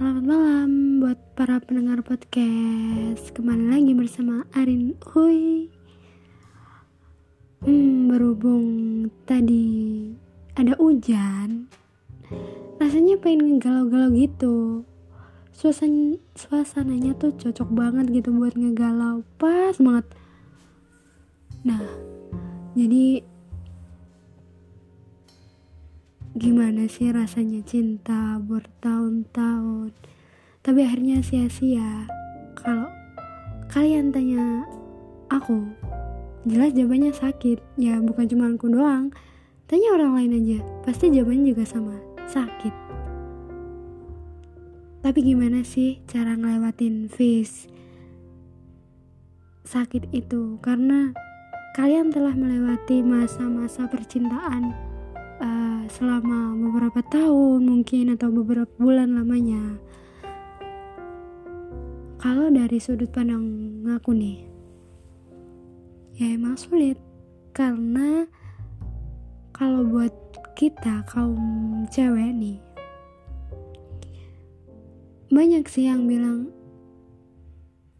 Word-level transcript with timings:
Selamat 0.00 0.24
malam 0.24 0.70
buat 1.04 1.20
para 1.36 1.60
pendengar 1.60 2.00
podcast. 2.00 3.36
Kembali 3.36 3.68
lagi 3.68 3.92
bersama 3.92 4.48
Arin 4.56 4.96
Hui. 5.12 5.68
Hmm, 7.60 8.08
berhubung 8.08 8.64
tadi 9.28 10.08
ada 10.56 10.72
hujan 10.80 11.68
Rasanya 12.80 13.20
pengen 13.20 13.60
ngegalau-galau 13.60 14.16
gitu. 14.16 14.88
Suasan 15.52 16.16
Suasananya 16.32 17.12
tuh 17.20 17.36
cocok 17.36 17.68
banget 17.68 18.24
gitu 18.24 18.32
buat 18.32 18.56
ngegalau. 18.56 19.20
Pas 19.36 19.76
banget. 19.76 20.08
Nah, 21.60 21.84
jadi 22.72 23.20
gimana 26.38 26.86
sih 26.86 27.10
rasanya 27.10 27.58
cinta 27.66 28.38
bertahun-tahun? 28.38 29.90
Tapi 30.62 30.80
akhirnya 30.86 31.18
sia-sia. 31.26 32.06
Kalau 32.54 32.86
kalian 33.66 34.14
tanya 34.14 34.62
aku 35.26 35.66
jelas 36.46 36.70
jawabannya 36.70 37.10
sakit. 37.10 37.58
Ya 37.74 37.98
bukan 37.98 38.30
cuma 38.30 38.46
aku 38.52 38.70
doang. 38.70 39.10
Tanya 39.66 39.94
orang 39.94 40.12
lain 40.18 40.38
aja 40.38 40.58
pasti 40.86 41.10
jawabannya 41.10 41.50
juga 41.50 41.64
sama. 41.66 41.98
Sakit. 42.30 42.74
Tapi 45.00 45.18
gimana 45.24 45.66
sih 45.66 45.98
cara 46.06 46.36
ngelewatin 46.38 47.10
face 47.10 47.66
sakit 49.70 50.10
itu? 50.10 50.58
Karena 50.58 51.14
kalian 51.78 52.10
telah 52.10 52.34
melewati 52.34 53.06
masa-masa 53.06 53.86
percintaan 53.86 54.89
selama 56.00 56.56
beberapa 56.56 57.04
tahun 57.12 57.60
mungkin 57.60 58.16
atau 58.16 58.32
beberapa 58.32 58.72
bulan 58.80 59.20
lamanya. 59.20 59.76
Kalau 62.16 62.48
dari 62.48 62.80
sudut 62.80 63.12
pandang 63.12 63.44
aku 63.84 64.16
nih 64.16 64.48
ya 66.16 66.32
emang 66.32 66.56
sulit. 66.56 66.96
Karena 67.52 68.24
kalau 69.52 69.84
buat 69.84 70.16
kita 70.56 71.04
kaum 71.04 71.84
cewek 71.92 72.32
nih 72.32 72.56
banyak 75.28 75.68
sih 75.68 75.84
yang 75.84 76.08
bilang 76.08 76.48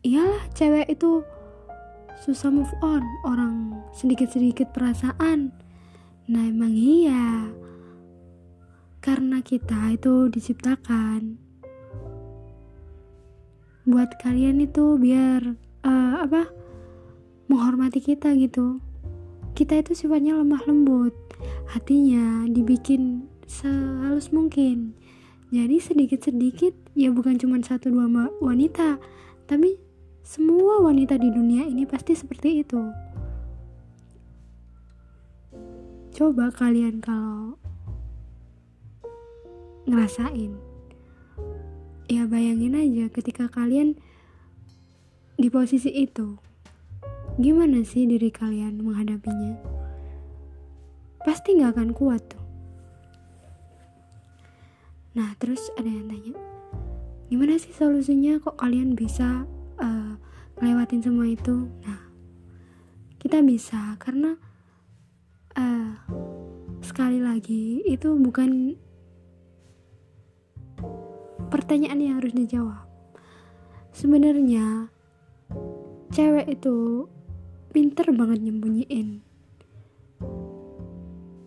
iyalah 0.00 0.40
cewek 0.56 0.88
itu 0.88 1.20
susah 2.24 2.48
move 2.48 2.72
on. 2.80 3.04
Orang 3.28 3.76
sedikit-sedikit 3.92 4.72
perasaan. 4.72 5.52
Nah 6.32 6.48
emang 6.48 6.72
iya 6.72 7.60
Karena 9.00 9.40
kita 9.40 9.96
itu 9.96 10.28
diciptakan. 10.28 11.36
Buat 13.88 14.20
kalian 14.20 14.60
itu 14.60 15.00
biar 15.00 15.56
uh, 15.84 16.14
Apa 16.20 16.52
Menghormati 17.48 17.98
kita 17.98 18.36
gitu. 18.38 18.78
Kita 19.58 19.80
itu 19.80 19.96
sifatnya 19.96 20.38
lemah 20.38 20.62
lembut. 20.64 21.16
Hatinya 21.68 22.46
dibikin 22.46 23.26
sehalus 23.50 24.30
mungkin. 24.30 24.94
Jadi 25.50 25.82
sedikit-sedikit 25.82 26.80
Ya 26.98 27.08
bukan 27.14 27.38
cuma 27.38 27.56
satu 27.62 27.90
dua 27.90 28.06
wanita. 28.42 28.98
Tapi 29.46 29.78
semua 30.26 30.82
wanita 30.82 31.16
di 31.16 31.30
dunia 31.30 31.66
ini 31.66 31.86
pasti 31.86 32.18
seperti 32.18 32.66
itu. 32.66 32.82
Coba 36.10 36.50
kalian 36.50 36.98
kalau 36.98 37.59
ngerasain. 39.90 40.54
Ya 42.10 42.26
bayangin 42.26 42.78
aja 42.78 43.06
ketika 43.10 43.50
kalian 43.50 43.98
di 45.34 45.50
posisi 45.50 45.90
itu 45.90 46.38
gimana 47.38 47.82
sih 47.82 48.06
diri 48.06 48.30
kalian 48.30 48.82
menghadapinya? 48.82 49.58
Pasti 51.26 51.58
nggak 51.58 51.74
akan 51.74 51.90
kuat 51.90 52.22
tuh. 52.30 52.44
Nah 55.18 55.34
terus 55.42 55.60
ada 55.74 55.90
yang 55.90 56.06
tanya 56.06 56.38
gimana 57.30 57.54
sih 57.62 57.70
solusinya 57.70 58.42
kok 58.42 58.58
kalian 58.58 58.98
bisa 58.98 59.46
uh, 59.78 60.12
ngelewatin 60.58 61.02
semua 61.02 61.30
itu? 61.30 61.70
Nah 61.86 62.10
kita 63.22 63.38
bisa 63.46 63.94
karena 64.02 64.34
uh, 65.54 65.94
sekali 66.82 67.22
lagi 67.22 67.86
itu 67.86 68.18
bukan 68.18 68.74
pertanyaan 71.50 71.98
yang 71.98 72.14
harus 72.22 72.32
dijawab. 72.32 72.86
Sebenarnya 73.90 74.86
cewek 76.14 76.46
itu 76.46 77.10
pinter 77.74 78.14
banget 78.14 78.38
nyembunyiin. 78.46 79.20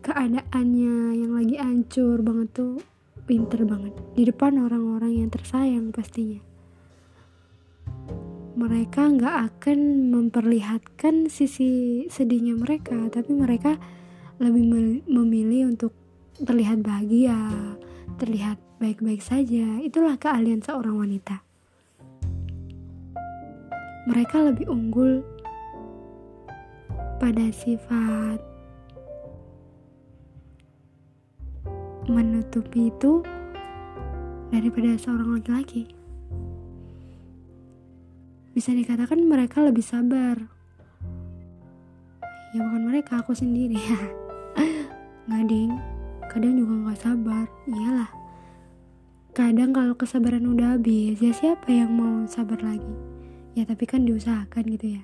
Keadaannya 0.00 0.96
yang 1.18 1.32
lagi 1.34 1.58
hancur 1.58 2.22
banget 2.22 2.48
tuh 2.54 2.78
pinter 3.26 3.66
banget. 3.66 3.92
Di 4.14 4.22
depan 4.24 4.62
orang-orang 4.62 5.20
yang 5.20 5.28
tersayang 5.28 5.90
pastinya. 5.90 6.40
Mereka 8.58 9.02
nggak 9.18 9.36
akan 9.50 10.10
memperlihatkan 10.10 11.30
sisi 11.30 12.06
sedihnya 12.10 12.58
mereka 12.58 13.06
tapi 13.06 13.30
mereka 13.30 13.78
lebih 14.38 15.02
memilih 15.06 15.74
untuk 15.74 15.94
terlihat 16.38 16.82
bahagia 16.82 17.38
terlihat 18.18 18.58
baik-baik 18.78 19.18
saja. 19.18 19.82
Itulah 19.82 20.14
keahlian 20.16 20.62
seorang 20.62 20.94
wanita. 20.94 21.42
Mereka 24.06 24.40
lebih 24.40 24.70
unggul 24.70 25.20
pada 27.18 27.44
sifat 27.50 28.40
menutupi 32.08 32.88
itu 32.88 33.20
daripada 34.48 34.96
seorang 34.96 35.36
laki-laki. 35.36 35.92
Bisa 38.56 38.72
dikatakan 38.72 39.20
mereka 39.20 39.60
lebih 39.60 39.84
sabar. 39.84 40.40
Ya 42.56 42.58
bukan 42.64 42.82
mereka 42.88 43.20
aku 43.20 43.36
sendiri. 43.36 43.76
Ya 43.76 44.02
nggak 45.28 45.44
ding. 45.52 45.76
Kadang 46.32 46.56
juga 46.56 46.74
nggak 46.88 47.00
sabar. 47.02 47.44
Iyalah 47.68 48.17
kadang 49.38 49.70
kalau 49.70 49.94
kesabaran 49.94 50.50
udah 50.50 50.74
habis 50.74 51.22
ya 51.22 51.30
siapa 51.30 51.70
yang 51.70 51.94
mau 51.94 52.26
sabar 52.26 52.58
lagi? 52.58 52.90
Ya 53.54 53.62
tapi 53.62 53.86
kan 53.86 54.02
diusahakan 54.02 54.66
gitu 54.74 54.98
ya. 54.98 55.02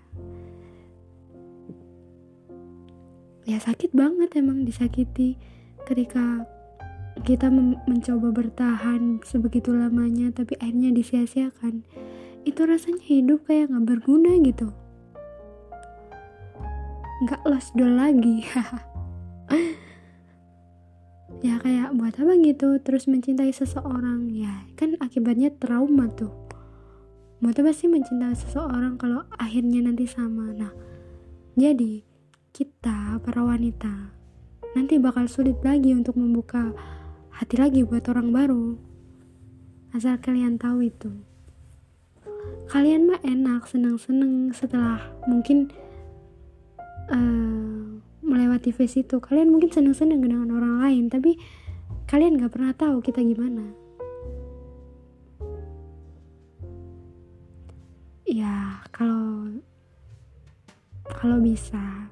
Ya 3.47 3.63
sakit 3.63 3.95
banget 3.95 4.35
emang 4.35 4.67
disakiti 4.67 5.39
ketika 5.87 6.51
kita 7.23 7.47
mencoba 7.87 8.35
bertahan 8.35 9.23
sebegitu 9.23 9.71
lamanya 9.71 10.35
tapi 10.35 10.59
akhirnya 10.59 10.91
disia-siakan. 10.91 11.87
Itu 12.43 12.67
rasanya 12.67 13.07
hidup 13.07 13.47
kayak 13.47 13.71
nggak 13.71 13.87
berguna 13.87 14.35
gitu. 14.43 14.75
Nggak 17.23 17.43
lost 17.47 17.71
doll 17.79 17.95
lagi 17.95 18.43
ya 21.45 21.61
kayak 21.61 21.93
buat 21.93 22.17
apa 22.17 22.41
gitu 22.41 22.81
terus 22.81 23.05
mencintai 23.05 23.53
seseorang. 23.53 24.33
Ya 24.33 24.65
kan 24.81 24.97
akibatnya 24.97 25.53
trauma 25.53 26.09
tuh. 26.09 26.33
Buat 27.45 27.61
apa 27.61 27.77
sih 27.77 27.93
mencintai 27.93 28.33
seseorang 28.33 28.97
kalau 28.97 29.29
akhirnya 29.37 29.85
nanti 29.85 30.09
sama? 30.09 30.49
Nah 30.57 30.73
jadi 31.53 32.01
kita 32.57 33.21
para 33.21 33.45
wanita 33.45 34.17
nanti 34.73 34.97
bakal 34.97 35.29
sulit 35.29 35.61
lagi 35.61 35.93
untuk 35.93 36.17
membuka 36.17 36.73
hati 37.29 37.61
lagi 37.61 37.85
buat 37.85 38.09
orang 38.09 38.33
baru. 38.33 38.67
Asal 39.93 40.17
kalian 40.19 40.57
tahu 40.57 40.89
itu. 40.89 41.13
Kalian 42.73 43.07
mah 43.07 43.21
enak 43.23 43.69
seneng-seneng 43.69 44.51
setelah 44.57 44.99
mungkin 45.29 45.69
uh, 47.13 48.01
melewati 48.25 48.73
fase 48.73 49.05
itu. 49.05 49.21
Kalian 49.21 49.53
mungkin 49.53 49.69
seneng-seneng 49.71 50.25
dengan 50.25 50.49
orang 50.51 50.81
lain 50.81 51.05
tapi 51.13 51.37
kalian 52.09 52.41
gak 52.41 52.53
pernah 52.57 52.73
tahu 52.73 53.05
kita 53.05 53.21
gimana. 53.21 53.71
Ya 58.25 58.81
kalau 58.91 59.53
kalau 61.05 61.39
bisa 61.39 62.09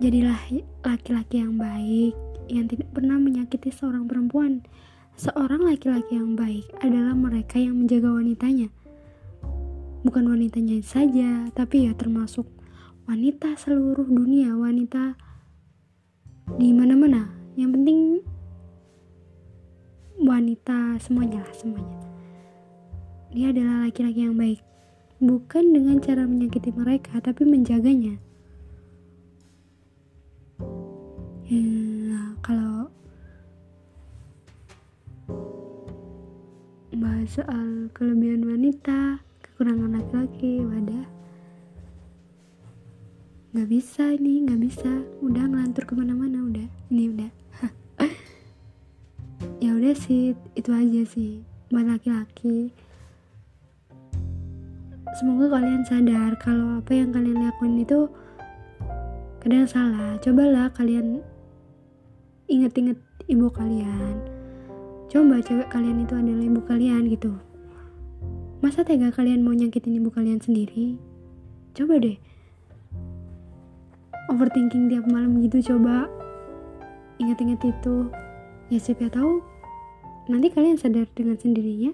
jadilah 0.00 0.36
laki-laki 0.84 1.40
yang 1.40 1.56
baik 1.56 2.12
yang 2.50 2.66
tidak 2.66 2.88
pernah 2.92 3.16
menyakiti 3.16 3.70
seorang 3.72 4.04
perempuan. 4.04 4.60
Seorang 5.20 5.68
laki-laki 5.68 6.16
yang 6.16 6.32
baik 6.32 6.64
adalah 6.80 7.12
mereka 7.12 7.60
yang 7.60 7.76
menjaga 7.76 8.08
wanitanya. 8.08 8.72
Bukan 10.00 10.24
wanitanya 10.32 10.80
saja, 10.80 11.52
tapi 11.52 11.84
ya 11.84 11.92
termasuk 11.92 12.48
wanita 13.10 13.58
seluruh 13.58 14.06
dunia, 14.06 14.54
wanita 14.54 15.18
di 16.62 16.70
mana-mana. 16.70 17.26
Yang 17.58 17.70
penting 17.74 18.00
wanita 20.22 20.94
semuanya 21.02 21.42
lah 21.42 21.54
semuanya. 21.58 21.98
Dia 23.34 23.50
adalah 23.50 23.90
laki-laki 23.90 24.30
yang 24.30 24.38
baik. 24.38 24.62
Bukan 25.18 25.74
dengan 25.74 25.98
cara 25.98 26.22
menyakiti 26.22 26.70
mereka 26.70 27.18
tapi 27.18 27.42
menjaganya. 27.42 28.14
Ya, 31.50 31.66
kalau 32.46 32.94
bahas 36.94 37.26
soal 37.26 37.90
kelebihan 37.90 38.46
wanita 38.46 39.18
kekurangan 39.42 39.98
laki-laki 39.98 40.62
wadah 40.62 41.19
nggak 43.50 43.66
bisa 43.66 44.14
ini 44.14 44.46
nggak 44.46 44.60
bisa. 44.62 44.92
Udah 45.18 45.42
ngelantur 45.42 45.82
ke 45.82 45.94
mana-mana 45.98 46.38
udah. 46.46 46.68
Ini 46.90 47.04
udah. 47.14 47.30
Ya 49.60 49.76
udah 49.76 49.92
sih 49.92 50.32
itu 50.54 50.70
aja 50.70 51.02
sih. 51.04 51.42
Buat 51.68 51.98
laki-laki. 51.98 52.72
Semoga 55.18 55.58
kalian 55.58 55.82
sadar 55.84 56.38
kalau 56.38 56.80
apa 56.80 56.94
yang 56.94 57.10
kalian 57.10 57.42
lakuin 57.42 57.82
itu 57.82 58.06
kadang 59.42 59.66
salah. 59.66 60.16
Cobalah 60.22 60.70
kalian 60.72 61.18
inget-inget 62.46 62.96
ibu 63.26 63.50
kalian. 63.50 64.16
Coba 65.10 65.42
cewek 65.42 65.68
kalian 65.68 66.06
itu 66.06 66.14
adalah 66.14 66.44
ibu 66.46 66.60
kalian 66.62 67.02
gitu. 67.10 67.34
Masa 68.62 68.86
tega 68.86 69.10
kalian 69.10 69.42
mau 69.42 69.52
nyakitin 69.52 69.98
ibu 69.98 70.08
kalian 70.14 70.38
sendiri? 70.38 70.96
Coba 71.74 71.98
deh 71.98 72.29
overthinking 74.30 74.86
tiap 74.86 75.04
malam 75.10 75.42
gitu 75.42 75.74
coba. 75.74 76.06
Inget-inget 77.18 77.60
itu. 77.66 78.08
Ya 78.70 78.78
siapa 78.78 79.10
tahu 79.10 79.42
nanti 80.30 80.48
kalian 80.54 80.78
sadar 80.78 81.10
dengan 81.12 81.34
sendirinya. 81.36 81.90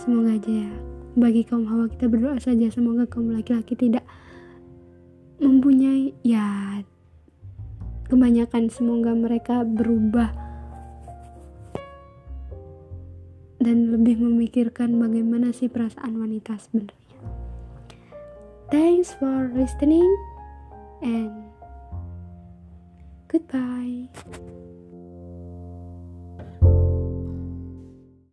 Semoga 0.00 0.34
aja 0.34 0.50
ya 0.50 0.72
bagi 1.12 1.44
kaum 1.44 1.68
hawa 1.68 1.92
kita 1.92 2.08
berdoa 2.08 2.40
saja 2.40 2.72
semoga 2.72 3.04
kaum 3.04 3.36
laki-laki 3.36 3.76
tidak 3.76 4.00
mempunyai 5.44 6.16
ya 6.24 6.80
kebanyakan 8.08 8.72
semoga 8.72 9.12
mereka 9.12 9.60
berubah 9.60 10.32
dan 13.60 13.92
lebih 13.92 14.24
memikirkan 14.24 14.96
bagaimana 14.96 15.52
sih 15.52 15.68
perasaan 15.68 16.16
wanita 16.16 16.56
sebenarnya 16.56 17.11
thanks 18.72 19.12
for 19.12 19.50
listening 19.52 20.16
and 21.02 21.44
goodbye 23.28 24.08